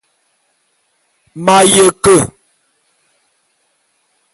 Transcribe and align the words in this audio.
M'aye 1.43 1.85
ke. 2.03 2.15